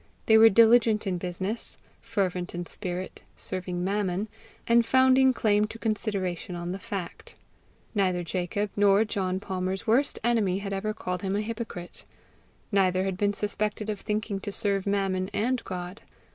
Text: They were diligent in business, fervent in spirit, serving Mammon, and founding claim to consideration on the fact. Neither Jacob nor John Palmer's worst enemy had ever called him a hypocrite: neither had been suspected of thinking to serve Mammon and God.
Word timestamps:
They 0.25 0.35
were 0.35 0.49
diligent 0.49 1.05
in 1.05 1.19
business, 1.19 1.77
fervent 2.01 2.55
in 2.55 2.65
spirit, 2.65 3.21
serving 3.37 3.83
Mammon, 3.83 4.29
and 4.65 4.83
founding 4.83 5.31
claim 5.31 5.65
to 5.65 5.77
consideration 5.77 6.55
on 6.55 6.71
the 6.71 6.79
fact. 6.79 7.35
Neither 7.93 8.23
Jacob 8.23 8.71
nor 8.75 9.05
John 9.05 9.39
Palmer's 9.39 9.85
worst 9.85 10.17
enemy 10.23 10.57
had 10.57 10.73
ever 10.73 10.95
called 10.95 11.21
him 11.21 11.35
a 11.35 11.41
hypocrite: 11.41 12.05
neither 12.71 13.03
had 13.03 13.15
been 13.15 13.33
suspected 13.33 13.91
of 13.91 13.99
thinking 13.99 14.39
to 14.39 14.51
serve 14.51 14.87
Mammon 14.87 15.29
and 15.35 15.63
God. 15.65 16.01